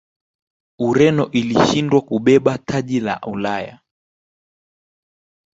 [0.79, 3.79] ureno ilishindwa kubeba taji la ulaya